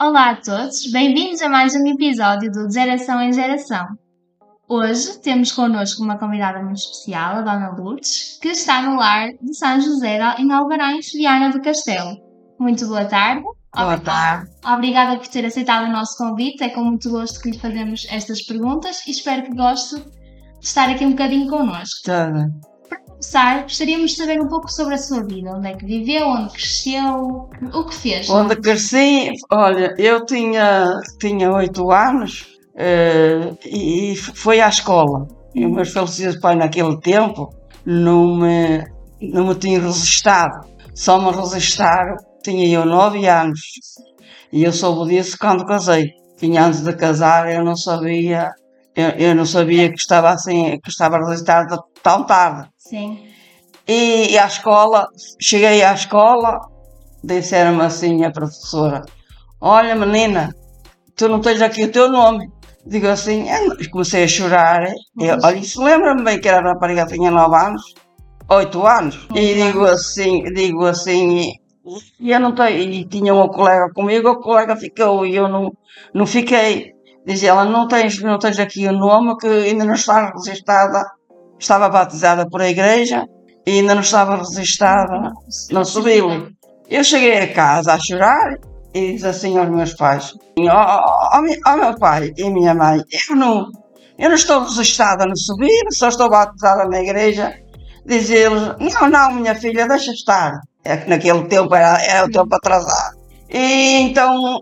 Olá 0.00 0.30
a 0.30 0.36
todos, 0.36 0.90
bem-vindos 0.90 1.42
a 1.42 1.48
mais 1.50 1.74
um 1.74 1.86
episódio 1.86 2.50
do 2.50 2.68
De 2.68 2.72
Geração 2.72 3.20
em 3.20 3.34
Geração. 3.34 3.86
Hoje 4.66 5.20
temos 5.20 5.52
connosco 5.52 6.02
uma 6.02 6.18
convidada 6.18 6.62
muito 6.62 6.78
especial, 6.78 7.36
a 7.36 7.42
Dona 7.42 7.76
Lourdes, 7.76 8.38
que 8.40 8.48
está 8.48 8.80
no 8.80 8.96
lar 8.96 9.28
de 9.42 9.54
São 9.54 9.78
José 9.78 10.18
em 10.38 10.50
Alvarães, 10.50 11.12
Viana 11.12 11.50
do 11.50 11.60
Castelo. 11.60 12.16
Muito 12.58 12.86
boa 12.86 13.04
tarde. 13.04 13.42
Boa 13.76 13.98
tarde. 13.98 14.50
Obrigada 14.64 15.18
por 15.18 15.28
ter 15.28 15.44
aceitado 15.44 15.86
o 15.86 15.92
nosso 15.92 16.16
convite, 16.16 16.64
é 16.64 16.70
com 16.70 16.82
muito 16.82 17.10
gosto 17.10 17.38
que 17.38 17.50
lhe 17.50 17.58
fazemos 17.58 18.06
estas 18.10 18.40
perguntas 18.40 19.06
e 19.06 19.10
espero 19.10 19.42
que 19.42 19.54
goste 19.54 19.96
de 19.96 20.66
estar 20.66 20.88
aqui 20.88 21.04
um 21.04 21.10
bocadinho 21.10 21.46
connosco. 21.46 22.00
Tudo. 22.04 22.70
Começar, 23.20 23.64
gostaríamos 23.64 24.12
de 24.12 24.16
saber 24.16 24.40
um 24.40 24.48
pouco 24.48 24.72
sobre 24.72 24.94
a 24.94 24.98
sua 24.98 25.22
vida, 25.22 25.50
onde 25.54 25.68
é 25.68 25.74
que 25.74 25.84
viveu, 25.84 26.26
onde 26.26 26.54
cresceu, 26.54 27.50
o 27.74 27.84
que 27.84 27.94
fez. 27.94 28.30
Onde 28.30 28.56
cresci, 28.56 29.32
olha, 29.52 29.94
eu 29.98 30.24
tinha, 30.24 30.98
tinha 31.20 31.52
8 31.52 31.90
anos 31.92 32.46
eh, 32.74 33.52
e 33.66 34.16
fui 34.16 34.62
à 34.62 34.70
escola. 34.70 35.28
E 35.54 35.66
os 35.66 35.70
meus 35.70 35.92
falecidos 35.92 36.36
pais 36.40 36.56
naquele 36.56 36.98
tempo 36.98 37.54
não 37.84 38.36
me, 38.36 38.86
não 39.20 39.48
me 39.48 39.54
tinham 39.54 39.82
resistado. 39.82 40.66
Só 40.94 41.20
me 41.20 41.30
resistaram, 41.30 42.16
tinha 42.42 42.66
eu 42.74 42.86
9 42.86 43.26
anos. 43.26 43.60
E 44.50 44.64
eu 44.64 44.72
soube 44.72 45.10
disso 45.10 45.36
quando 45.38 45.66
casei. 45.66 46.14
Tinha 46.38 46.64
antes 46.64 46.80
de 46.80 46.94
casar, 46.94 47.52
eu 47.52 47.62
não 47.62 47.76
sabia, 47.76 48.50
eu, 48.94 49.10
eu 49.10 49.34
não 49.34 49.46
sabia 49.46 49.88
que 49.90 49.98
estava 49.98 50.30
assim, 50.30 50.78
que 50.80 50.90
estava 50.90 51.18
resistado 51.18 51.82
tão 52.02 52.24
tarde. 52.24 52.68
Sim. 52.78 53.26
E, 53.86 54.32
e 54.32 54.38
à 54.38 54.46
escola, 54.46 55.08
cheguei 55.40 55.82
à 55.82 55.92
escola, 55.92 56.60
disseram-me 57.22 57.82
assim 57.82 58.24
a 58.24 58.30
professora: 58.30 59.02
Olha, 59.60 59.94
menina, 59.94 60.54
tu 61.16 61.28
não 61.28 61.40
tens 61.40 61.60
aqui 61.60 61.84
o 61.84 61.92
teu 61.92 62.08
nome. 62.10 62.50
Digo 62.86 63.08
assim, 63.08 63.46
eu 63.50 63.90
comecei 63.90 64.24
a 64.24 64.28
chorar. 64.28 64.82
Eu, 65.18 65.38
olha, 65.44 65.56
isso 65.56 65.82
lembra-me 65.82 66.22
bem 66.22 66.40
que 66.40 66.48
era 66.48 66.60
a 66.60 66.72
rapariga 66.72 67.06
tinha 67.06 67.30
9 67.30 67.56
anos, 67.56 67.94
8 68.48 68.86
anos. 68.86 69.28
E 69.34 69.54
digo 69.54 69.84
assim, 69.84 70.42
digo 70.54 70.86
assim, 70.86 71.52
e 72.18 72.30
eu 72.30 72.40
não 72.40 72.54
tenho, 72.54 72.78
e 72.78 73.04
tinha 73.04 73.34
uma 73.34 73.48
colega 73.48 73.92
comigo, 73.92 74.28
a 74.28 74.40
colega 74.40 74.76
ficou 74.76 75.26
e 75.26 75.34
eu 75.34 75.48
não, 75.48 75.72
não 76.14 76.26
fiquei. 76.26 76.92
Dizia 77.30 77.50
ela, 77.50 77.64
não 77.64 77.86
tens, 77.86 78.20
não 78.20 78.40
tens 78.40 78.58
aqui 78.58 78.88
o 78.88 78.92
nome 78.92 79.36
que 79.36 79.46
ainda 79.46 79.84
não 79.84 79.94
está 79.94 80.32
registada. 80.32 81.08
Estava 81.60 81.88
batizada 81.88 82.48
por 82.50 82.60
a 82.60 82.68
igreja 82.68 83.24
e 83.64 83.78
ainda 83.78 83.94
não 83.94 84.02
estava 84.02 84.38
registada 84.38 85.30
no 85.70 85.84
civil. 85.84 86.48
Eu 86.88 87.04
cheguei 87.04 87.38
a 87.38 87.54
casa 87.54 87.92
a 87.92 88.00
chorar 88.00 88.58
e 88.92 89.12
disse 89.12 89.28
assim 89.28 89.56
aos 89.56 89.70
meus 89.70 89.94
pais: 89.94 90.34
oh, 90.58 91.76
meu 91.76 91.98
pai 92.00 92.32
e 92.36 92.50
minha 92.50 92.74
mãe, 92.74 93.00
eu 93.28 93.36
não, 93.36 93.70
eu 94.18 94.28
não 94.28 94.34
estou 94.34 94.64
registrada 94.64 95.24
no 95.24 95.36
subir, 95.36 95.84
só 95.92 96.08
estou 96.08 96.28
batizada 96.28 96.84
na 96.86 97.00
igreja. 97.00 97.54
Diz 98.04 98.28
eles: 98.28 98.74
Não, 98.80 99.08
não, 99.08 99.34
minha 99.34 99.54
filha, 99.54 99.86
deixa 99.86 100.10
estar. 100.10 100.62
É 100.84 100.96
que 100.96 101.08
naquele 101.08 101.44
tempo 101.44 101.72
era, 101.76 102.02
era 102.02 102.26
o 102.26 102.30
tempo 102.32 102.52
atrasado. 102.56 103.16
E 103.48 104.00
então, 104.00 104.60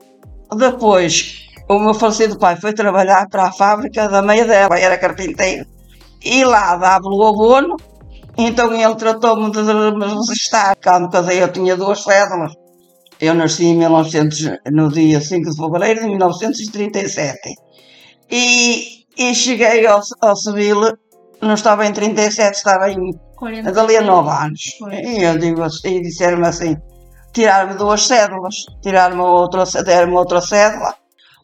depois, 0.54 1.47
o 1.68 1.78
meu 1.78 1.94
falecido 1.94 2.38
pai 2.38 2.56
foi 2.56 2.72
trabalhar 2.72 3.28
para 3.28 3.44
a 3.44 3.52
fábrica 3.52 4.08
da 4.08 4.22
meia 4.22 4.46
dela, 4.46 4.78
era 4.78 4.96
carpinteiro. 4.96 5.66
E 6.24 6.42
lá 6.44 6.74
dava 6.76 7.08
o 7.08 7.26
abono, 7.26 7.76
então 8.36 8.72
ele 8.72 8.94
tratou-me 8.94 9.50
de 9.50 9.62
me 9.62 10.06
registrar. 10.06 10.76
Quando 10.82 11.10
casei 11.10 11.42
eu 11.42 11.52
tinha 11.52 11.76
duas 11.76 12.02
cédulas. 12.02 12.52
Eu 13.20 13.34
nasci 13.34 13.66
em 13.66 13.76
1900, 13.76 14.58
no 14.72 14.88
dia 14.90 15.20
5 15.20 15.50
de 15.50 15.56
fevereiro 15.56 16.00
de 16.00 16.06
1937. 16.06 17.38
E, 18.30 19.04
e 19.16 19.34
cheguei 19.34 19.86
ao, 19.86 20.00
ao 20.20 20.36
civil, 20.36 20.80
não 21.42 21.54
estava 21.54 21.84
em 21.84 21.92
37, 21.92 22.54
estava 22.54 22.90
em 22.90 23.10
40. 23.36 23.72
dali 23.72 23.96
a 23.96 24.02
9 24.02 24.30
anos. 24.30 24.60
Pois. 24.78 24.98
E 25.00 25.22
eu 25.22 25.36
digo 25.36 25.62
assim, 25.62 26.00
disseram-me 26.00 26.46
assim, 26.46 26.76
tiraram-me 27.32 27.74
duas 27.74 28.06
cédulas, 28.06 28.54
tiraram-me 28.82 29.22
outra, 29.22 29.64
deram-me 29.82 30.16
outra 30.16 30.40
cédula. 30.40 30.94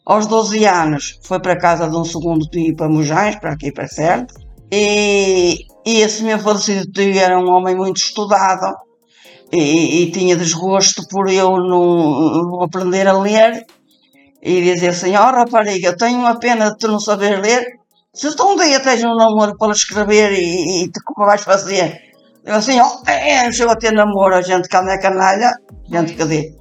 Aos 0.05 0.27
12 0.27 0.65
anos 0.65 1.19
foi 1.23 1.39
para 1.39 1.57
casa 1.57 1.89
de 1.89 1.95
um 1.95 2.05
segundo 2.05 2.45
tio 2.47 2.75
para 2.75 2.87
Mojães, 2.87 3.37
para 3.37 3.53
aqui 3.53 3.71
para 3.71 3.87
certo. 3.87 4.35
E, 4.71 5.65
e 5.85 6.01
esse 6.01 6.23
meu 6.23 6.37
falecido 6.37 6.91
tio 6.91 7.17
era 7.19 7.39
um 7.39 7.49
homem 7.49 7.75
muito 7.75 7.97
estudado 7.97 8.75
e, 9.51 10.03
e 10.03 10.11
tinha 10.11 10.35
desgosto 10.35 11.07
por 11.09 11.29
eu 11.29 11.57
não, 11.57 12.43
não 12.43 12.61
aprender 12.61 13.07
a 13.07 13.17
ler 13.17 13.65
e 14.41 14.61
dizer 14.61 14.89
assim, 14.89 15.15
ó 15.15 15.31
rapariga, 15.31 15.89
eu 15.89 15.97
tenho 15.97 16.19
uma 16.19 16.37
pena 16.39 16.69
de 16.69 16.77
tu 16.77 16.87
não 16.87 16.99
saber 16.99 17.41
ler, 17.41 17.65
se 18.13 18.35
tu 18.35 18.43
um 18.47 18.55
dia 18.55 18.79
tens 18.79 19.03
um 19.03 19.15
namoro 19.15 19.57
para 19.57 19.71
escrever 19.71 20.31
e, 20.33 20.83
e 20.83 20.91
como 21.03 21.25
vais 21.25 21.41
fazer? 21.41 21.99
Eu 22.45 22.55
assim, 22.55 22.79
ó, 22.79 23.01
é, 23.09 23.51
chegou 23.51 23.73
a 23.73 23.75
ter 23.75 23.91
namoro, 23.91 24.35
a 24.35 24.41
gente 24.41 24.69
que 24.69 24.77
anda 24.77 24.93
é 24.93 25.01
canalha, 25.01 25.51
gente 25.89 26.13
que 26.13 26.23
dê. 26.25 26.53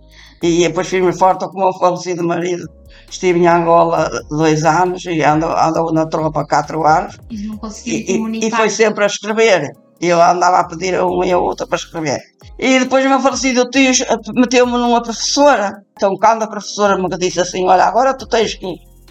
E 0.42 0.66
depois 0.66 0.88
fiz-me 0.88 1.12
forte 1.12 1.46
com 1.46 1.58
o 1.58 1.64
meu 1.64 1.72
falecido 1.74 2.24
marido. 2.24 2.66
Estive 3.08 3.38
em 3.38 3.46
Angola 3.46 4.10
dois 4.28 4.64
anos 4.64 5.04
e 5.04 5.22
ando, 5.22 5.46
ando 5.46 5.92
na 5.92 6.06
tropa 6.06 6.40
há 6.40 6.46
quatro 6.48 6.84
anos. 6.86 7.18
E 7.30 7.46
não 7.46 7.54
E, 7.54 7.58
consegui 7.58 7.90
e- 7.96 8.10
e 8.12 8.16
comunicar. 8.18 8.56
foi 8.56 8.70
sempre 8.70 9.04
a 9.04 9.06
escrever. 9.06 9.70
Eu 10.00 10.20
andava 10.20 10.58
a 10.58 10.64
pedir 10.66 10.94
a 10.96 11.06
uma 11.06 11.24
e 11.24 11.32
a 11.32 11.38
outra 11.38 11.66
para 11.66 11.76
escrever. 11.78 12.20
E 12.58 12.78
depois 12.80 13.04
o 13.06 13.08
meu 13.08 13.20
falecido 13.20 13.68
tio 13.70 13.92
meteu-me 14.34 14.72
numa 14.72 15.02
professora. 15.02 15.72
Então, 15.96 16.14
quando 16.16 16.42
a 16.42 16.46
professora 16.48 16.98
me 16.98 17.08
disse 17.16 17.40
assim: 17.40 17.66
Olha, 17.66 17.84
agora 17.84 18.12
tu 18.14 18.26
tens 18.26 18.54
que, 18.54 18.66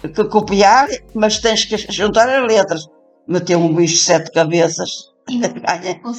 que 0.08 0.24
copiar, 0.24 0.86
mas 1.14 1.38
tens 1.38 1.64
que 1.64 1.76
juntar 1.90 2.28
as 2.28 2.46
letras. 2.46 2.82
Meteu 3.26 3.58
um 3.58 3.74
bicho 3.74 3.94
de 3.94 4.00
sete 4.00 4.30
cabeças. 4.30 4.90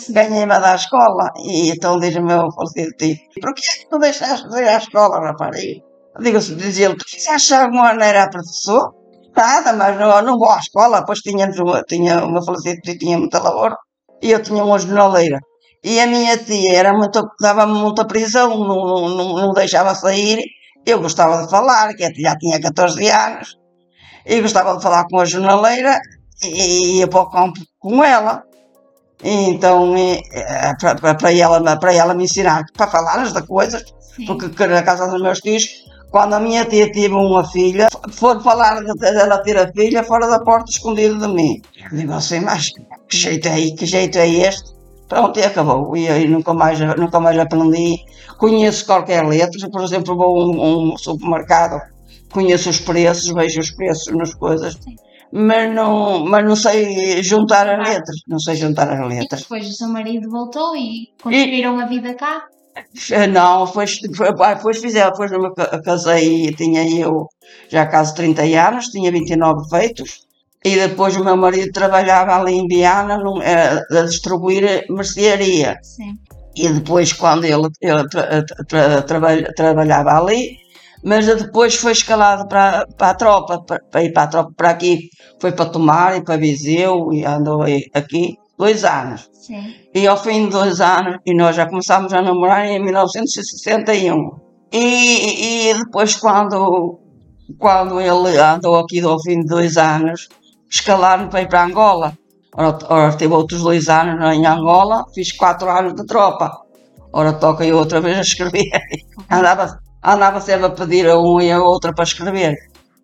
Ganhei-me 0.10 0.52
a 0.54 0.60
dar 0.60 0.76
escola. 0.76 1.30
E 1.46 1.70
então 1.70 2.00
diz 2.00 2.16
o 2.16 2.22
meu 2.24 2.52
falecido 2.52 2.92
tio: 2.98 3.16
Por 3.40 3.54
que 3.54 3.62
é 3.70 3.74
que 3.84 3.88
não 3.92 4.00
deixaste 4.00 4.50
de 4.50 4.58
ir 4.58 4.68
à 4.68 4.78
escola, 4.78 5.20
rapariga? 5.20 5.82
Assim, 6.16 6.56
dizia 6.56 6.86
ele: 6.88 6.98
Tu 6.98 7.10
fizeste 7.10 7.54
alguma 7.54 7.84
maneira 7.84 8.24
a 8.24 8.30
professor? 8.30 8.94
Nada, 9.36 9.74
mas 9.74 10.00
não, 10.00 10.22
não 10.22 10.40
vou 10.40 10.50
à 10.50 10.60
escola. 10.60 11.02
Depois 11.02 11.20
tínhamos 11.20 11.60
uma, 11.60 11.84
tinha 11.84 12.24
uma 12.24 12.44
falecido 12.44 12.82
tio, 12.82 12.98
tinha 12.98 13.18
muita 13.18 13.40
labor 13.40 13.76
e 14.22 14.32
eu 14.32 14.42
tinha 14.42 14.64
uma 14.64 14.80
jornaleira. 14.80 15.40
E 15.84 16.00
a 16.00 16.08
minha 16.08 16.38
tia 16.38 16.74
era 16.74 16.94
muito, 16.94 17.22
dava-me 17.40 17.74
muita 17.74 18.06
prisão, 18.06 18.50
não, 18.50 19.08
não, 19.10 19.36
não, 19.36 19.54
deixava 19.54 19.94
sair. 19.94 20.42
Eu 20.86 21.02
gostava 21.02 21.44
de 21.44 21.50
falar, 21.50 21.94
que 21.94 22.22
já 22.22 22.36
tinha 22.38 22.60
14 22.60 23.08
anos, 23.08 23.58
e 24.26 24.42
gostava 24.42 24.78
de 24.78 24.84
falar 24.84 25.06
com 25.10 25.20
a 25.20 25.26
jornaleira 25.26 26.00
e 26.44 27.00
ia 27.00 27.08
para 27.08 27.22
o 27.22 27.30
campo 27.30 27.60
com 27.80 28.04
ela. 28.04 28.44
E 29.24 29.50
então, 29.50 29.96
e, 29.98 30.22
eh, 30.34 30.74
para, 30.80 31.16
para, 31.16 31.34
ela, 31.34 31.78
para 31.78 31.94
ela 31.94 32.14
me 32.14 32.24
ensinar, 32.24 32.64
para 32.76 32.88
falar 32.88 33.20
as 33.20 33.34
de 33.34 33.42
coisas, 33.46 33.84
Sim. 34.16 34.26
porque 34.26 34.50
que 34.50 34.68
na 34.68 34.84
casa 34.84 35.08
dos 35.08 35.22
meus 35.22 35.40
tios, 35.40 35.85
quando 36.16 36.34
a 36.36 36.40
minha 36.40 36.64
tia 36.64 36.90
teve 36.94 37.14
uma 37.14 37.44
filha, 37.44 37.90
for 38.12 38.42
falar 38.42 38.82
de- 38.82 38.94
dela 38.94 39.38
ter 39.40 39.58
a 39.58 39.70
filha 39.74 40.02
fora 40.02 40.26
da 40.30 40.40
porta, 40.40 40.72
escondido 40.72 41.20
de 41.20 41.28
mim. 41.28 41.62
Eu 41.92 41.98
digo 41.98 42.14
assim, 42.14 42.40
mas 42.40 42.70
que 43.10 43.18
jeito 43.18 43.50
é, 43.50 43.60
que 43.72 43.86
jeito 43.86 44.18
é 44.18 44.26
este? 44.30 44.74
Pronto, 45.10 45.38
e 45.38 45.44
acabou. 45.44 45.98
E 45.98 46.08
aí 46.08 46.26
nunca 46.26 46.54
mais, 46.54 46.80
nunca 46.98 47.20
mais 47.20 47.38
aprendi. 47.38 47.98
Conheço 48.38 48.86
qualquer 48.86 49.26
letra, 49.28 49.70
por 49.70 49.84
exemplo, 49.84 50.16
vou 50.16 50.40
a 50.40 50.46
um, 50.46 50.94
um 50.94 50.98
supermercado, 50.98 51.82
conheço 52.32 52.70
os 52.70 52.80
preços, 52.80 53.34
vejo 53.34 53.60
os 53.60 53.72
preços 53.72 54.16
nas 54.16 54.34
coisas, 54.34 54.80
mas 55.34 55.74
não, 55.76 56.24
mas 56.24 56.46
não 56.46 56.56
sei 56.56 57.22
juntar 57.24 57.68
as 57.70 57.90
letras. 57.90 58.16
Não 58.26 58.40
sei 58.40 58.56
juntar 58.56 58.90
as 58.90 59.00
E 59.02 59.16
letras. 59.16 59.42
depois 59.42 59.68
o 59.68 59.74
seu 59.74 59.90
marido 59.90 60.30
voltou 60.30 60.78
e 60.78 61.10
construíram 61.22 61.78
a 61.78 61.86
vida 61.88 62.14
cá. 62.14 62.44
Eh, 63.12 63.28
Não, 63.28 63.66
depois, 63.66 64.00
depois 64.02 64.78
fizeram, 64.80 65.12
depois 65.12 65.32
eu 65.32 65.54
casei 65.84 66.52
tinha 66.54 66.84
eu 67.00 67.28
já 67.70 67.86
quase 67.86 68.14
30 68.16 68.42
anos, 68.44 68.88
tinha 68.88 69.12
29 69.12 69.70
feitos, 69.70 70.26
e 70.64 70.76
depois 70.76 71.16
o 71.16 71.24
meu 71.24 71.38
marido 71.38 71.72
trabalhava 71.72 72.36
ali 72.36 72.54
em 72.56 72.68
Viana 72.68 73.18
num- 73.18 73.42
eh, 73.42 73.82
a 73.92 74.02
distribuir 74.04 74.86
mercearia. 74.90 75.78
Sim. 75.82 76.18
E 76.56 76.68
depois, 76.70 77.12
quando 77.14 77.46
ele, 77.46 77.68
ele 77.82 78.08
tra- 78.10 78.44
tra- 78.68 79.02
trabalha- 79.04 79.52
trabalhava 79.56 80.12
ali, 80.12 80.58
mas 81.04 81.26
depois 81.28 81.76
foi 81.76 81.92
escalado 81.92 82.48
para, 82.48 82.86
para 82.98 83.10
a 83.10 83.14
tropa, 83.14 83.62
para, 83.64 83.80
para 83.92 84.04
ir 84.04 84.12
para 84.14 84.24
a 84.24 84.28
tropa 84.28 84.52
para 84.58 84.70
aqui, 84.72 85.10
foi 85.40 85.52
para 85.52 85.70
Tomar 85.70 86.18
e 86.18 86.24
para 86.24 86.38
Viseu 86.38 87.12
e 87.14 87.24
andou 87.26 87.64
aqui 87.94 88.38
dois 88.58 88.84
anos. 88.84 89.30
Sim. 89.34 89.74
E 89.94 90.08
ao 90.08 90.18
fim 90.18 90.46
de 90.46 90.52
dois 90.52 90.82
anos, 90.82 91.18
e 91.26 91.36
nós 91.36 91.56
já 91.56 91.66
começámos 91.68 92.14
a 92.14 92.22
namorar 92.22 92.66
em 92.66 92.84
1961. 92.84 94.40
E, 94.72 95.70
e 95.70 95.74
depois, 95.74 96.16
quando, 96.16 97.00
quando 97.58 98.02
ele 98.02 98.38
andou 98.38 98.78
aqui 98.78 99.02
ao 99.02 99.22
fim 99.22 99.40
de 99.42 99.46
dois 99.46 99.78
anos, 99.78 100.28
escalaram 100.70 101.30
para 101.30 101.42
ir 101.42 101.48
para 101.48 101.66
Angola. 101.66 102.18
Ora, 102.54 102.78
ora, 102.90 103.18
teve 103.18 103.34
outros 103.34 103.62
dois 103.62 103.90
anos 103.90 104.34
em 104.34 104.46
Angola, 104.46 105.06
fiz 105.14 105.32
quatro 105.32 105.70
anos 105.70 105.94
de 105.94 106.06
tropa. 106.06 106.52
Ora, 107.12 107.34
toca 107.34 107.66
eu 107.66 107.78
outra 107.78 108.02
vez 108.02 108.18
a 108.18 108.22
escrever. 108.22 108.70
Andava, 109.30 109.80
andava 110.04 110.42
sempre 110.42 110.66
a 110.68 110.70
pedir 110.70 111.10
a 111.10 111.18
um 111.18 111.40
e 111.42 111.52
a 111.52 111.62
outra 111.62 111.94
para 111.94 112.04
escrever. 112.04 112.56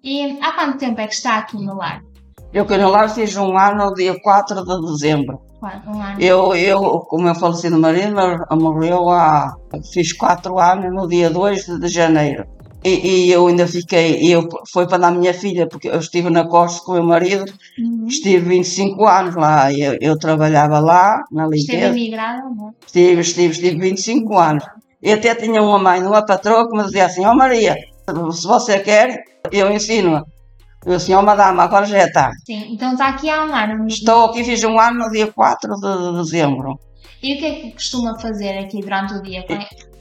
E 0.03 0.39
há 0.41 0.51
quanto 0.53 0.77
tempo 0.77 0.99
é 0.99 1.07
que 1.07 1.13
está 1.13 1.37
aqui 1.37 1.57
no 1.57 1.75
lar? 1.75 2.01
Eu 2.53 2.65
que 2.65 2.77
no 2.77 2.89
lar 2.89 3.09
fiz 3.09 3.35
um 3.37 3.57
ano 3.57 3.85
no 3.85 3.93
dia 3.93 4.19
4 4.21 4.63
de 4.65 4.81
dezembro. 4.91 5.39
Um? 5.63 6.19
Eu, 6.19 6.55
eu 6.55 6.79
como 7.07 7.23
meu 7.25 7.35
falecido 7.35 7.77
marido 7.79 8.15
morreu 8.51 9.09
há. 9.09 9.53
fiz 9.93 10.11
4 10.13 10.57
anos 10.59 10.93
no 10.93 11.07
dia 11.07 11.29
2 11.29 11.65
de 11.79 11.87
janeiro. 11.87 12.45
E, 12.83 13.27
e 13.27 13.31
eu 13.31 13.45
ainda 13.45 13.67
fiquei, 13.67 14.19
eu 14.33 14.49
foi 14.73 14.87
para 14.87 14.97
dar 14.97 15.07
a 15.09 15.11
minha 15.11 15.35
filha, 15.35 15.67
porque 15.67 15.87
eu 15.87 15.99
estive 15.99 16.31
na 16.31 16.47
Costa 16.47 16.83
com 16.83 16.93
o 16.93 16.95
meu 16.95 17.03
marido, 17.03 17.45
Uhum. 17.77 18.07
estive 18.07 18.43
25 18.49 19.05
anos 19.07 19.35
lá, 19.35 19.71
eu, 19.71 19.95
eu 20.01 20.17
trabalhava 20.17 20.79
lá, 20.79 21.21
na 21.31 21.47
Esteve 21.49 21.77
limpeza. 21.77 21.87
emigrada, 21.99 22.41
não 22.41 22.69
é? 22.69 22.71
Estive, 22.83 23.21
estive, 23.21 23.51
estive 23.53 23.79
25 23.79 24.35
anos. 24.35 24.65
E 24.99 25.11
até 25.13 25.35
tinha 25.35 25.61
uma 25.61 25.77
mãe, 25.77 26.01
uma 26.01 26.25
patroa, 26.25 26.67
que 26.67 26.75
me 26.75 26.83
dizia 26.83 27.05
assim: 27.05 27.23
Ó 27.23 27.35
Maria, 27.35 27.75
se 28.31 28.47
você 28.47 28.79
quer, 28.79 29.23
eu 29.51 29.71
ensino. 29.71 30.25
Eu 30.85 30.93
assim: 30.95 31.13
Ó 31.13 31.21
Madame, 31.21 31.59
agora 31.59 31.85
já 31.85 31.97
é 31.99 32.11
tarde. 32.11 32.37
Sim, 32.45 32.73
então 32.73 32.93
está 32.93 33.09
aqui 33.09 33.29
há 33.29 33.43
um 33.45 33.53
ano. 33.53 33.87
Estou 33.87 34.25
aqui, 34.25 34.43
fiz 34.43 34.63
um 34.63 34.79
ano 34.79 35.05
no 35.05 35.11
dia 35.11 35.31
4 35.31 35.75
de 35.75 36.17
dezembro. 36.17 36.79
E 37.21 37.35
o 37.35 37.37
que 37.37 37.45
é 37.45 37.51
que 37.61 37.71
costuma 37.73 38.17
fazer 38.19 38.57
aqui 38.57 38.81
durante 38.81 39.13
o 39.13 39.21
dia? 39.21 39.45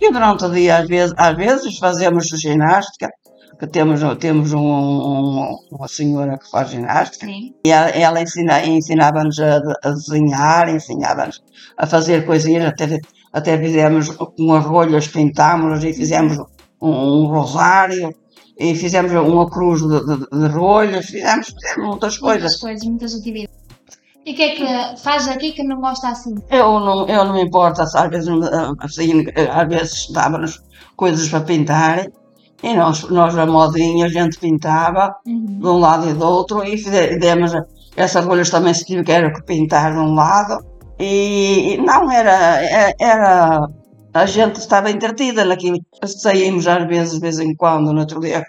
E 0.00 0.10
durante 0.10 0.44
o 0.44 0.50
dia, 0.50 0.78
às 0.78 0.88
vezes, 0.88 1.14
às 1.18 1.36
vezes 1.36 1.78
fazemos 1.78 2.26
ginástica, 2.28 3.10
que 3.58 3.66
temos, 3.66 4.00
temos 4.18 4.54
um- 4.54 4.58
um- 4.60 5.54
uma 5.70 5.86
senhora 5.86 6.38
que 6.38 6.50
faz 6.50 6.70
ginástica. 6.70 7.26
Sim. 7.26 7.52
E 7.62 7.70
ela, 7.70 7.90
ela 7.90 8.22
ensina, 8.22 8.64
ensinava-nos 8.64 9.38
a, 9.38 9.56
a 9.84 9.90
desenhar, 9.90 10.70
ensinava-nos 10.74 11.42
a 11.76 11.86
fazer 11.86 12.24
coisinhas, 12.24 12.64
até, 12.64 12.98
até 13.30 13.58
fizemos 13.58 14.08
com 14.16 14.54
as 14.54 14.64
rolhas, 14.64 15.06
pintámos 15.08 15.84
e 15.84 15.92
fizemos 15.92 16.38
um, 16.80 16.88
um 16.90 17.26
rosário, 17.26 18.14
e 18.60 18.74
fizemos 18.74 19.10
uma 19.12 19.48
cruz 19.48 19.80
de, 19.80 19.88
de, 20.04 20.16
de 20.30 20.46
rolhas, 20.54 21.06
fizemos, 21.06 21.48
fizemos 21.48 21.88
muitas 21.88 22.18
coisas. 22.18 22.42
Muitas 22.42 22.60
coisas, 22.60 22.84
muitas 22.86 23.14
atividades. 23.14 23.60
E 24.26 24.32
o 24.32 24.36
que 24.36 24.42
é 24.42 24.50
que 24.50 25.02
faz 25.02 25.26
aqui 25.26 25.52
que 25.52 25.62
não 25.64 25.80
gosta 25.80 26.08
assim? 26.10 26.34
Eu 26.50 26.78
não, 26.78 27.08
eu 27.08 27.24
não 27.24 27.32
me 27.32 27.42
importo, 27.42 27.80
às 27.80 27.92
vezes, 28.10 28.28
assim, 28.80 29.24
às 29.50 29.66
vezes 29.68 30.10
dava-nos 30.10 30.62
coisas 30.94 31.26
para 31.30 31.40
pintar, 31.40 32.06
e 32.62 32.74
nós, 32.74 33.02
nós 33.08 33.36
a 33.38 33.46
modinha, 33.46 34.04
a 34.04 34.08
gente 34.10 34.38
pintava, 34.38 35.14
Uhum. 35.26 35.58
de 35.58 35.66
um 35.66 35.78
lado 35.78 36.10
e 36.10 36.12
do 36.12 36.26
outro 36.26 36.62
e 36.62 36.76
fizemos 36.76 37.52
essas 37.96 38.24
rolhas 38.26 38.50
também 38.50 38.74
se 38.74 38.84
tiver 38.84 39.32
que 39.32 39.42
pintar 39.44 39.92
de 39.94 39.98
um 39.98 40.14
lado 40.14 40.62
e, 40.98 41.72
e 41.72 41.76
não 41.78 42.12
era, 42.12 42.62
é- 42.62 42.94
era 43.00 43.66
a 44.12 44.26
gente 44.26 44.56
estava 44.58 44.90
entretida 44.90 45.44
naquilo 45.44 45.78
saímos 46.04 46.66
às 46.66 46.86
vezes 46.86 47.14
de 47.14 47.20
vez 47.20 47.38
em 47.38 47.54
quando 47.54 47.92
no 47.92 48.00
outro 48.00 48.20
dia 48.20 48.44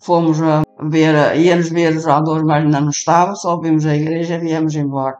fomos 0.00 0.40
a 0.42 0.62
ver 0.82 1.36
íamos 1.36 1.70
ver 1.70 1.96
os 1.96 2.06
aldores 2.06 2.44
mas 2.44 2.64
ainda 2.64 2.80
não 2.80 2.90
estava 2.90 3.34
só 3.34 3.58
vimos 3.60 3.84
a 3.86 3.94
igreja 3.96 4.34
e 4.36 4.38
viemos 4.38 4.74
embora 4.74 5.16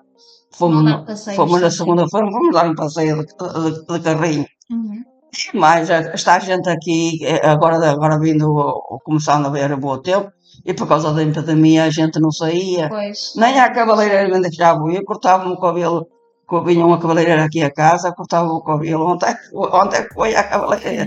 fomos, 0.53 1.05
passeios, 1.07 1.37
fomos 1.37 1.61
na 1.61 1.71
segunda-feira 1.71 2.31
fomos 2.31 2.53
dar 2.55 2.69
um 2.69 2.75
passeio 2.75 3.17
de, 3.25 3.27
de- 3.27 3.99
de 3.99 4.01
carrinho 4.01 4.47
Uhum. 4.71 5.03
mas 5.55 5.89
está 5.89 6.35
a 6.35 6.39
gente 6.41 6.69
aqui, 6.69 7.25
eh, 7.25 7.41
agora, 7.47 7.77
agora 7.91 8.19
vindo, 8.21 8.47
começando 9.03 9.47
a 9.47 9.51
ver 9.51 9.73
o 9.73 9.79
bom 9.79 9.97
tempo, 9.99 10.31
e 10.67 10.75
por 10.75 10.87
causa 10.87 11.11
da 11.15 11.25
pandemia 11.33 11.85
a 11.85 11.91
gente 11.91 12.21
não 12.21 12.31
saía. 12.31 12.91
Pois. 12.91 13.33
Nem 13.35 13.59
à 13.59 13.71
cabeleireira 13.73 14.29
me 14.29 14.43
deixava 14.43 14.93
ir, 14.93 15.03
cortava-me 15.05 15.53
o 15.55 15.59
cabelo, 15.59 16.07
vinha 16.65 16.85
uma 16.87 16.99
cabeleireira 16.99 17.45
aqui 17.45 17.63
a 17.63 17.71
casa, 17.71 18.13
cortava 18.13 18.49
o 18.49 18.63
cabelo, 18.63 19.07
ontem, 19.13 19.35
ontem 19.55 20.07
foi 20.15 20.35
à 20.35 20.43
cabeleireira. 20.45 21.07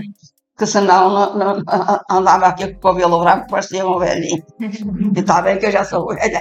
Que 0.58 0.66
senão 0.66 1.08
não, 1.10 1.34
não- 1.34 1.62
andava 2.10 2.46
aqui 2.46 2.68
com 2.74 2.78
o 2.78 2.92
cabelo 2.92 3.20
branco, 3.20 3.48
parecia 3.50 3.86
um 3.86 3.98
velhinho. 3.98 4.42
E 5.16 5.20
está 5.20 5.42
bem 5.42 5.58
que 5.58 5.66
eu 5.66 5.72
já 5.72 5.84
sou 5.84 6.06
velha. 6.06 6.40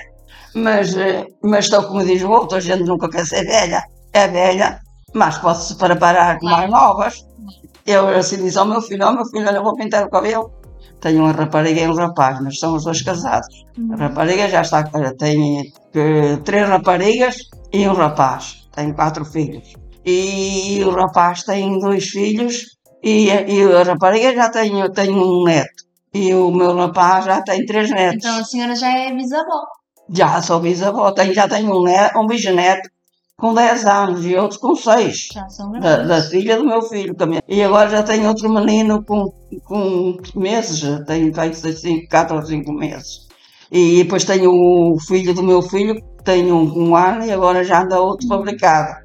Mas, 0.53 0.95
eh, 0.97 1.25
mas 1.43 1.65
estou 1.65 1.83
como 1.87 2.03
diz 2.03 2.21
o 2.21 2.29
outro, 2.29 2.57
a 2.57 2.59
gente 2.59 2.83
nunca 2.83 3.09
quer 3.09 3.25
ser 3.25 3.43
velha. 3.45 3.81
É 4.13 4.27
velha, 4.27 4.79
mas 5.13 5.37
pode-se 5.37 5.75
preparar 5.75 6.37
com 6.39 6.45
mais 6.45 6.69
novas. 6.69 7.25
Eu 7.85 8.07
assim 8.09 8.37
disse 8.43 8.59
ao 8.59 8.65
meu 8.65 8.81
filho, 8.81 9.05
ó 9.07 9.11
meu 9.13 9.25
filho, 9.25 9.49
eu 9.49 9.63
vou 9.63 9.75
pintar 9.75 10.05
o 10.05 10.09
cabelo. 10.09 10.51
Tenho 11.01 11.23
uma 11.23 11.31
rapariga 11.31 11.81
e 11.81 11.87
um 11.87 11.95
rapaz, 11.95 12.39
mas 12.41 12.59
são 12.59 12.75
os 12.75 12.83
dois 12.83 13.01
casados. 13.01 13.65
A 13.91 13.95
rapariga 13.95 14.47
já 14.47 14.61
está, 14.61 14.83
tem 15.17 15.73
eh, 15.95 16.37
três 16.45 16.69
raparigas 16.69 17.35
e 17.73 17.87
um 17.87 17.93
rapaz. 17.93 18.67
Tem 18.71 18.93
quatro 18.93 19.25
filhos. 19.25 19.73
E 20.05 20.81
o 20.83 20.91
rapaz 20.91 21.43
tem 21.43 21.79
dois 21.79 22.05
filhos 22.09 22.77
e, 23.03 23.27
e 23.29 23.63
a 23.73 23.83
rapariga 23.83 24.33
já 24.35 24.49
tem, 24.49 24.71
tem 24.91 25.09
um 25.09 25.43
neto. 25.43 25.83
E 26.13 26.33
o 26.33 26.51
meu 26.51 26.75
rapaz 26.75 27.25
já 27.25 27.41
tem 27.41 27.65
três 27.65 27.89
netos. 27.89 28.23
Então 28.23 28.37
a 28.37 28.43
senhora 28.43 28.75
já 28.75 28.89
é 28.89 29.11
bisavó. 29.11 29.61
Já 30.13 30.41
sou 30.41 30.59
bisavó, 30.59 31.11
tenho, 31.11 31.33
já 31.33 31.47
tenho 31.47 31.79
um, 31.79 31.83
neto, 31.83 32.19
um 32.19 32.27
bisneto 32.27 32.89
com 33.41 33.55
10 33.55 33.85
anos 33.87 34.25
e 34.25 34.35
outro 34.35 34.59
com 34.59 34.75
6. 34.75 35.29
Já 35.33 35.49
são 35.49 35.71
Da, 35.71 36.03
da 36.03 36.21
filha 36.21 36.57
do 36.57 36.65
meu 36.65 36.81
filho 36.83 37.15
também. 37.15 37.39
E 37.47 37.63
agora 37.63 37.89
já 37.89 38.03
tenho 38.03 38.27
outro 38.27 38.47
menino 38.49 39.03
com, 39.03 39.33
com 39.65 40.17
meses, 40.35 40.77
já 40.77 41.03
feito 41.03 42.07
4 42.09 42.35
ou 42.35 42.41
5 42.43 42.71
meses. 42.71 43.27
E 43.71 44.03
depois 44.03 44.23
tenho 44.25 44.51
o 44.51 44.99
filho 44.99 45.33
do 45.33 45.41
meu 45.41 45.61
filho, 45.61 45.95
que 45.95 46.23
tem 46.23 46.51
um, 46.51 46.89
um 46.89 46.95
ano 46.95 47.25
e 47.25 47.31
agora 47.31 47.63
já 47.63 47.81
anda 47.81 47.99
outro 47.99 48.27
fabricado. 48.27 49.01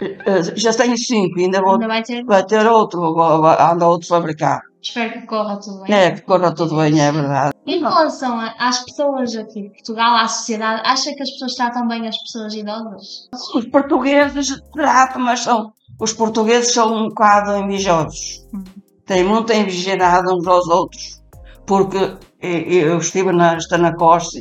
Eh, 0.00 0.16
eh, 0.26 0.42
Já 0.54 0.72
tenho 0.74 0.96
5, 0.96 1.40
ainda 1.40 1.60
vou, 1.60 1.72
Ainda 1.72 1.88
vai 1.88 2.02
ter. 2.02 2.24
vai 2.24 2.44
ter 2.44 2.66
outro, 2.66 3.00
anda 3.20 3.86
outro 3.88 4.06
fabricado. 4.06 4.62
Espero 4.82 5.12
que 5.12 5.26
corra 5.26 5.58
tudo 5.58 5.82
bem. 5.82 5.94
É, 5.94 6.10
que 6.12 6.20
corra 6.22 6.54
tudo 6.54 6.76
bem, 6.76 7.00
é 7.00 7.10
verdade. 7.10 7.52
Em 7.68 7.80
relação 7.80 8.40
às 8.58 8.82
pessoas 8.82 9.36
aqui 9.36 9.64
de 9.64 9.68
Portugal, 9.68 10.16
à 10.16 10.26
sociedade, 10.26 10.80
acha 10.86 11.14
que 11.14 11.22
as 11.22 11.30
pessoas 11.32 11.54
tratam 11.54 11.86
bem 11.86 12.08
as 12.08 12.16
pessoas 12.16 12.54
idosas? 12.54 13.28
Os 13.54 13.66
portugueses 13.66 14.58
tratam, 14.72 15.20
mas 15.20 15.40
são, 15.40 15.70
os 16.00 16.14
portugueses 16.14 16.72
são 16.72 16.94
um 16.94 17.08
bocado 17.10 17.54
invejosos. 17.58 18.46
Hum. 18.54 18.64
Têm 19.04 19.22
muita 19.22 19.54
envigiada 19.54 20.34
uns 20.34 20.46
aos 20.46 20.66
outros. 20.66 21.22
Porque 21.66 22.16
eu 22.40 22.96
estive 22.96 23.32
na, 23.32 23.58
na 23.78 23.94
Costa 23.94 24.38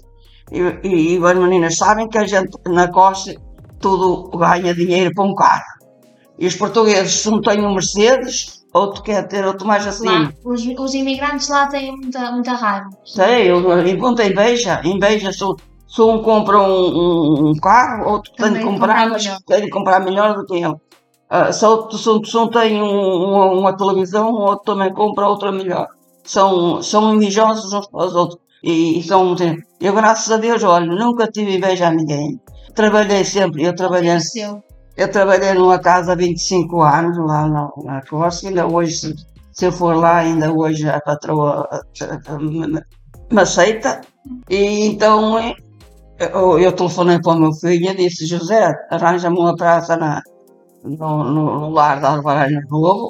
e, 0.49 0.61
e, 0.87 1.17
e 1.17 1.25
as 1.25 1.37
meninas 1.37 1.75
sabem 1.75 2.07
que 2.07 2.17
a 2.17 2.25
gente 2.25 2.57
na 2.65 2.89
Costa 2.89 3.35
tudo 3.81 4.37
ganha 4.37 4.73
dinheiro 4.73 5.13
para 5.13 5.25
um 5.25 5.35
carro. 5.35 5.65
E 6.39 6.47
os 6.47 6.55
portugueses, 6.55 7.19
se 7.19 7.29
não 7.29 7.41
têm 7.41 7.65
um 7.65 7.73
Mercedes, 7.73 8.63
outro 8.77 9.01
quer 9.03 9.27
ter 9.27 9.45
outro 9.45 9.67
mais 9.67 9.85
acima. 9.85 10.23
Lá, 10.23 10.33
os, 10.45 10.65
os 10.65 10.93
imigrantes 10.93 11.47
lá 11.49 11.67
têm 11.67 11.95
muita, 11.95 12.31
muita 12.31 12.51
raiva. 12.53 12.89
Sei, 13.05 13.49
eu 13.51 13.87
encontro 13.87 14.25
inveja, 14.25 14.81
inveja 14.83 15.31
se, 15.31 15.43
se 15.87 16.01
um 16.01 16.21
compra 16.21 16.59
um, 16.61 17.49
um- 17.49 17.55
carro, 17.55 18.11
outro 18.11 18.31
tem 18.33 18.53
de 18.53 18.63
comprar, 18.63 19.09
mas 19.09 19.23
melhor. 19.23 19.39
tem 19.45 19.61
de 19.61 19.69
comprar 19.69 19.99
melhor 19.99 20.35
do 20.35 20.45
que 20.45 20.55
ele. 20.55 20.75
Ah, 21.29 21.51
se, 21.51 21.65
outro, 21.65 21.97
se, 21.97 22.09
um- 22.09 22.23
se 22.23 22.37
um 22.37 22.47
tem 22.47 22.81
um- 22.81 23.59
uma, 23.59 23.75
televisão, 23.75 24.31
o 24.31 24.39
outro 24.41 24.73
também 24.73 24.93
compra 24.93 25.27
outra 25.27 25.51
melhor. 25.51 25.87
São, 26.23 26.81
são 26.81 27.13
invejosos 27.15 27.73
uns 27.73 27.87
para 27.87 28.05
os 28.05 28.15
outros. 28.15 28.39
E, 28.63 28.99
e 28.99 29.03
são, 29.03 29.35
eu, 29.79 29.93
graças 29.93 30.31
a 30.31 30.37
Deus, 30.37 30.63
olha, 30.63 30.85
nunca 30.87 31.27
tive 31.27 31.57
inveja 31.57 31.87
a 31.87 31.91
ninguém. 31.91 32.39
Trabalhei 32.73 33.23
sempre, 33.23 33.63
eu 33.63 33.75
trabalhei 33.75 34.19
seu. 34.19 34.61
Eu 34.97 35.11
trabalhei 35.11 35.53
numa 35.53 35.79
casa 35.79 36.13
há 36.13 36.15
25 36.15 36.81
anos, 36.81 37.17
lá 37.17 37.47
na, 37.47 37.69
na 37.83 38.01
ainda 38.43 38.67
hoje, 38.67 39.13
se, 39.51 39.65
eu 39.65 39.71
for 39.71 39.95
lá, 39.95 40.17
ainda 40.17 40.51
hoje 40.51 40.89
a 40.89 40.99
patroa 40.99 41.69
me, 42.39 42.81
aceita. 43.39 44.01
E 44.49 44.87
então 44.87 45.39
eu, 46.19 46.59
eu 46.59 46.71
telefonei 46.71 47.21
para 47.21 47.33
o 47.33 47.39
meu 47.39 47.53
filho 47.53 47.91
e 47.91 47.95
disse, 47.95 48.25
José, 48.25 48.73
arranja-me 48.89 49.37
uma 49.37 49.55
praça 49.55 49.95
na, 49.95 50.21
no, 50.83 51.23
no, 51.23 51.59
no 51.59 51.69
lar 51.69 52.01
da 52.01 52.15
Alvarez 52.15 52.59
Novo, 52.69 53.09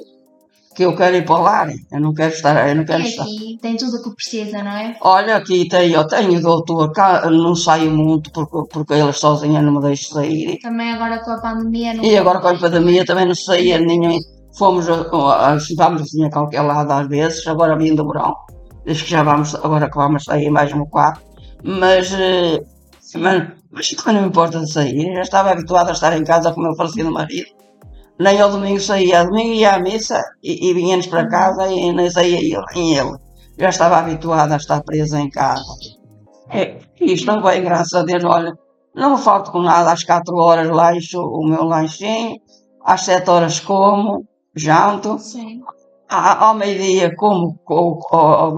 que 0.78 0.84
eu 0.84 0.96
quero 0.96 1.16
ir 1.16 1.26
para 1.26 1.36
o 1.40 1.42
lar, 1.42 1.70
eu 1.92 2.00
não 2.00 2.14
quero 2.14 2.32
estar, 2.32 2.70
eu 2.70 2.76
não 2.76 2.86
quero 2.86 3.02
E 3.02 3.08
estar. 3.08 3.24
aqui 3.24 3.58
tem 3.60 3.76
tudo 3.76 3.98
o 3.98 4.04
que 4.04 4.16
precisa, 4.16 4.62
não 4.64 4.72
é? 4.78 4.96
Olha, 5.02 5.36
aqui 5.38 5.68
tem, 5.68 5.90
eu 5.92 6.06
tenho 6.06 6.40
doutor, 6.40 6.92
cá 6.92 7.28
não 7.32 7.56
saio 7.56 7.90
muito 7.90 8.32
porque, 8.32 8.70
porque 8.72 8.94
eles 8.94 9.18
sozinhos 9.18 9.64
não 9.64 9.74
me 9.74 9.82
deixam 9.82 10.12
sair. 10.18 10.60
Também 10.60 10.92
agora 10.94 11.18
com 11.24 11.32
a 11.32 11.42
pandemia 11.42 11.96
não 11.96 12.04
E 12.04 12.16
agora 12.16 12.40
com 12.40 12.50
a 12.50 12.56
pandemia 12.60 13.04
também 13.04 13.26
não 13.26 13.34
saía 13.34 13.80
nenhum. 13.80 14.20
Fomos, 14.56 14.88
a- 14.88 14.94
a- 15.12 15.54
a- 15.54 15.58
vamos 15.76 16.04
assim 16.04 16.24
a 16.24 16.30
qualquer 16.30 16.62
lado 16.62 16.92
às 16.92 17.08
vezes, 17.08 17.48
agora 17.48 17.76
vindo 17.76 18.04
do 18.04 18.12
verão. 18.12 18.36
Diz 18.86 19.02
que 19.02 19.10
já 19.10 19.24
vamos, 19.24 19.56
agora 19.56 19.90
que 19.90 19.98
vamos 19.98 20.26
sair 20.26 20.52
mais 20.52 20.72
um 20.74 20.86
quatro. 20.86 21.24
Mas, 21.64 22.14
eh, 22.14 22.60
mas, 23.16 23.48
mas 23.72 23.90
também 23.90 24.14
não 24.14 24.22
me 24.22 24.28
importa 24.28 24.60
de 24.60 24.72
sair. 24.72 25.08
Eu 25.08 25.16
já 25.16 25.22
estava 25.22 25.50
habituado 25.54 25.90
a 25.90 25.94
estar 25.94 26.16
em 26.16 26.24
casa 26.24 26.52
com 26.54 26.62
o 26.62 26.64
meu 26.66 26.76
falecido 26.76 27.12
marido. 27.12 27.48
Nem 28.20 28.40
ao 28.42 28.50
domingo 28.52 28.80
saía, 28.80 29.20
ao 29.22 29.28
domingo 29.28 29.54
ia 29.54 29.76
à 29.76 29.80
missa 29.80 30.22
e, 30.44 30.70
e 30.70 30.74
vinha-nos 30.74 31.08
para 31.08 31.28
casa 31.30 31.68
e 31.72 31.92
nem 31.94 32.10
saía 32.10 32.40
eu, 32.56 32.64
nem 32.74 32.96
ele. 32.98 33.16
Já 33.58 33.70
estava 33.70 33.98
habituado 33.98 34.52
a 34.54 34.58
estar 34.58 34.82
preso 34.84 35.18
em 35.18 35.30
casa. 35.30 35.64
É, 36.50 36.78
isto 37.02 37.28
não 37.32 37.42
vai, 37.42 37.62
graças 37.62 37.94
a 37.94 38.04
Deus, 38.04 38.24
olha, 38.24 38.54
não 38.96 39.12
me 39.12 39.18
falto 39.22 39.52
com 39.52 39.60
nada, 39.62 39.92
às 39.92 40.04
4 40.04 40.36
horas 40.36 40.70
lancho 40.70 41.20
o 41.22 41.48
meu 41.48 41.64
lanchinho, 41.64 42.38
às 42.84 43.02
7 43.02 43.30
horas 43.30 43.60
como, 43.60 44.26
janto, 44.56 45.20
Sim. 45.20 45.62
à- 46.10 46.46
ao 46.48 46.54
meio-dia 46.56 47.14
como, 47.16 47.58
como, 47.66 48.00
ao- 48.12 48.34
ao- 48.46 48.58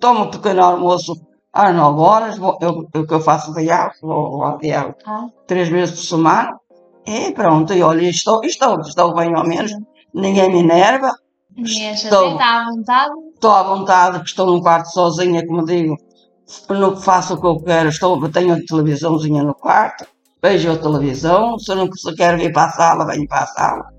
tomo 0.00 0.24
um 0.24 0.30
pequeno 0.30 0.62
almoço 0.64 1.14
às 1.52 1.74
9 1.74 2.00
horas, 2.00 2.38
vou- 2.38 2.58
eu, 2.60 2.84
eu, 2.92 3.06
que 3.06 3.14
eu 3.14 3.20
faço 3.20 3.54
diálogo, 3.54 3.94
vou 4.02 4.42
ao 4.44 4.58
Ah, 5.06 5.26
três 5.46 5.68
vezes 5.68 5.94
por 5.94 6.04
semana, 6.06 6.50
e 7.08 7.32
pronto, 7.32 7.72
e 7.72 7.82
olha, 7.82 8.08
estou, 8.08 8.44
estou, 8.44 8.80
estou 8.80 9.14
bem 9.14 9.34
ao 9.34 9.46
menos, 9.46 9.72
ninguém 10.14 10.50
me 10.50 10.58
enerva, 10.60 11.12
ninguém 11.56 11.90
acha 11.90 12.04
Estou. 12.04 12.32
está 12.32 12.60
à 12.60 12.64
vontade. 12.66 13.12
estou 13.34 13.50
à 13.50 13.62
vontade, 13.62 14.18
que 14.20 14.28
estou 14.28 14.46
num 14.46 14.60
quarto 14.60 14.90
sozinha, 14.90 15.46
como 15.46 15.64
digo, 15.64 15.96
que 16.46 17.02
faço 17.02 17.34
o 17.34 17.40
que 17.40 17.46
eu 17.46 17.56
quero, 17.62 17.88
estou, 17.88 18.28
tenho 18.30 18.54
a 18.54 18.58
televisãozinha 18.66 19.42
no 19.42 19.54
quarto, 19.54 20.06
vejo 20.42 20.70
a 20.72 20.76
televisão, 20.76 21.58
se 21.58 21.72
eu 21.72 21.76
não 21.76 21.92
se 21.92 22.14
quero 22.14 22.38
vir 22.38 22.52
para 22.52 22.68
a 22.68 22.72
sala, 22.72 23.06
venho 23.06 23.26
para 23.26 23.42
a 23.42 23.46
sala, 23.46 23.97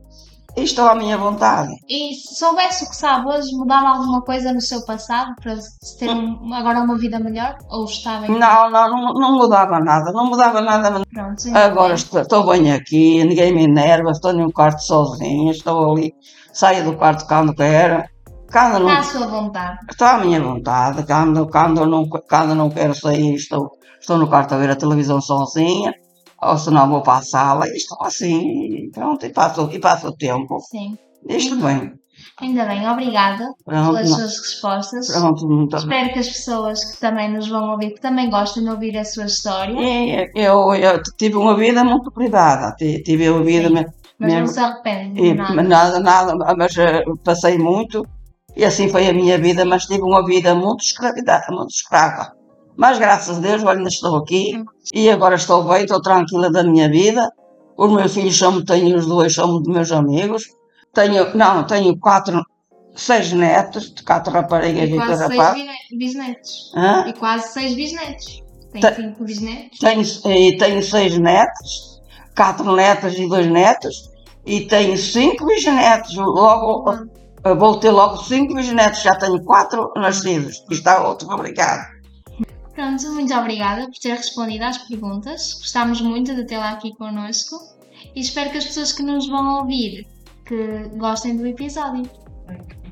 estou 0.64 0.88
à 0.88 0.96
minha 0.96 1.18
vontade. 1.18 1.72
E 1.90 2.14
se 2.14 2.36
soubesse 2.36 2.86
o 2.86 2.90
que 2.90 2.96
sabe 2.96 3.28
hoje, 3.28 3.52
mudava 3.56 3.90
alguma 3.90 4.22
coisa 4.22 4.52
no 4.54 4.62
seu 4.62 4.84
passado 4.86 5.34
para 5.42 5.56
ter 6.00 6.10
um- 6.10 6.54
agora 6.54 6.80
uma 6.82 6.98
vida 6.98 7.20
melhor? 7.20 7.58
Ou 7.70 7.86
está 7.86 8.20
bem? 8.20 8.32
Não, 8.32 8.70
não, 8.70 8.90
não, 8.90 9.14
não 9.14 9.38
mudava 9.38 9.80
nada, 9.80 10.12
não 10.12 10.26
mudava 10.28 10.62
nada, 10.62 11.02
Pronto, 11.14 11.42
sim. 11.42 11.54
agora 11.56 11.94
estou, 11.94 12.22
estou 12.22 12.46
bem 12.48 12.72
aqui, 12.72 13.24
ninguém 13.24 13.54
me 13.54 13.64
enerva, 13.64 14.12
estou 14.12 14.34
num 14.34 14.52
quarto 14.52 14.80
sozinha, 14.82 15.52
estou 15.52 15.92
ali, 15.94 16.14
saio 16.54 16.84
do 16.84 16.96
quarto 16.96 17.26
quando 17.28 17.54
quero, 17.56 18.04
quando 18.52 18.80
não, 18.80 18.88
Está 18.90 19.00
à 19.00 19.04
sua 19.04 19.28
vontade. 19.28 19.78
estou 19.92 20.08
à 20.08 20.18
minha 20.18 20.42
vontade, 20.42 21.06
quando, 21.06 21.48
quando, 21.48 21.86
não, 21.86 22.08
quando 22.08 22.56
não 22.56 22.70
quero 22.70 22.96
sair, 22.96 23.36
estou, 23.36 23.70
estou 24.00 24.18
no 24.18 24.28
quarto 24.28 24.54
a 24.56 24.58
ver 24.58 24.72
a 24.72 24.76
televisão 24.76 25.22
sozinha, 25.22 25.94
ou 26.42 26.58
se 26.58 26.70
não 26.72 26.90
vou 26.90 27.02
para 27.02 27.20
a 27.20 27.22
sala, 27.22 27.68
e 27.68 27.76
estou 27.76 27.98
assim, 28.02 28.86
e 28.86 28.90
pronto, 28.92 29.26
e 29.26 29.30
passo, 29.30 29.70
e 29.72 29.80
passo 29.80 30.08
o 30.08 30.16
tempo. 30.16 30.60
Sim. 30.62 30.98
Isto 31.28 31.56
bem, 31.58 31.94
Ainda 32.42 32.66
bem, 32.66 32.88
obrigada 32.90 33.46
pronto, 33.66 33.88
pelas 33.94 34.10
não- 34.10 34.18
suas 34.18 34.38
respostas. 34.40 35.08
pronto, 35.08 35.48
muito 35.48 35.76
Espero 35.78 36.14
que 36.14 36.20
as 36.20 36.28
pessoas 36.28 36.84
que 36.94 37.00
também 37.00 37.32
nos 37.32 37.48
vão 37.48 37.72
ouvir, 37.72 37.92
que 37.94 38.02
também 38.02 38.30
gostem 38.30 38.64
de 38.64 38.70
ouvir 38.70 38.98
a 38.98 39.06
sua 39.06 39.26
história, 39.26 39.74
E 39.80 40.30
eu, 40.36 40.74
eu 40.76 41.02
tive 41.18 41.36
uma 41.36 41.56
vida 41.56 41.84
muito 41.84 42.12
privada, 42.12 42.74
ti- 42.78 43.02
tive 43.04 43.30
uma 43.30 43.44
vida 43.44 43.68
Sim. 43.70 43.74
me- 43.74 43.86
mas 44.20 44.34
não 44.34 44.48
se 44.48 44.60
arrepende 44.60 45.22
de 45.22 45.34
nada. 45.34 45.64
nada, 45.64 46.00
nada, 46.02 46.56
mas 46.58 46.78
eh, 46.78 47.04
passei 47.24 47.58
muito 47.58 48.06
e 48.56 48.66
assim 48.66 48.90
foi 48.90 49.08
a 49.08 49.14
minha 49.14 49.38
vida, 49.38 49.64
mas 49.64 49.86
tive 49.86 50.02
uma 50.04 50.26
vida 50.26 50.54
muito 50.56 50.84
escravidada, 50.84 51.46
muito 51.52 51.70
escrava. 51.72 52.34
Mas 52.80 52.98
graças 52.98 53.38
a 53.38 53.42
Deus, 53.42 53.62
ainda 53.66 53.90
estou 53.90 54.16
aqui 54.16 54.64
e 54.94 55.10
agora 55.10 55.36
estou 55.36 55.64
bem, 55.66 55.84
estou 55.84 56.02
tranquila 56.02 56.50
da 56.50 56.64
minha 56.64 56.90
vida. 56.90 57.30
Os 57.78 57.92
meus 57.92 58.14
filhos 58.14 58.38
são, 58.38 58.64
tenho 58.64 58.98
os 58.98 59.06
dois, 59.06 59.34
são 59.36 59.62
meus 59.68 59.92
amigos. 59.92 60.44
Tenho, 60.94 61.36
não, 61.36 61.66
tenho 61.68 61.98
quatro, 62.00 62.42
seis 62.96 63.34
netos, 63.34 63.94
quatro 64.06 64.32
raparigas 64.32 64.90
E 64.90 64.94
e 64.94 64.96
quase 64.96 65.10
dois 65.12 65.20
seis 65.28 65.38
rapazes. 65.40 65.62
bisne- 65.64 65.98
bisnetos. 65.98 66.72
Hã? 66.76 67.06
E 67.08 67.14
quase 67.14 67.48
seis 67.54 67.74
bisnetos. 67.76 68.44
Tem 68.72 68.82
Tá. 68.82 68.94
cinco 68.96 69.24
bisnetos. 69.26 69.80
Tenho, 69.80 70.02
e 70.38 70.58
tenho 70.58 70.82
seis 70.84 71.18
netos, 71.18 72.02
quatro 72.38 72.72
netas 72.76 73.14
e 73.18 73.28
dois 73.28 73.48
netos, 73.48 74.10
e 74.46 74.62
tenho 74.68 74.98
cinco 74.98 75.46
bisnetos. 75.46 76.16
Logo, 76.16 76.96
eu 77.44 77.58
vou 77.58 77.78
ter 77.78 77.92
logo 77.92 78.18
cinco 78.24 78.54
bisnetos, 78.56 79.02
já 79.02 79.16
tenho 79.16 79.44
quatro 79.44 79.92
nascidos. 79.98 80.64
E 80.70 80.74
está 80.76 81.06
outro 81.08 81.28
fabricado. 81.28 81.99
Pronto, 82.80 83.12
muito 83.12 83.34
obrigada 83.34 83.88
por 83.88 83.98
ter 83.98 84.14
respondido 84.14 84.64
às 84.64 84.78
perguntas. 84.78 85.56
Gostámos 85.56 86.00
muito 86.00 86.34
de 86.34 86.46
tê-la 86.46 86.72
aqui 86.72 86.96
connosco 86.96 87.60
e 88.16 88.22
espero 88.22 88.52
que 88.52 88.58
as 88.58 88.68
pessoas 88.68 88.94
que 88.94 89.04
nos 89.04 89.28
vão 89.28 89.60
ouvir 89.60 90.08
que 90.46 90.88
gostem 90.96 91.36
do 91.36 91.46
episódio. 91.46 92.10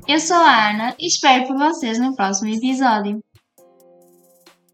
Eu 0.06 0.20
sou 0.20 0.36
a 0.36 0.68
Ana 0.72 0.94
e 0.98 1.06
espero 1.06 1.46
por 1.46 1.56
vocês 1.56 1.98
no 1.98 2.14
próximo 2.14 2.54
episódio. 2.54 3.24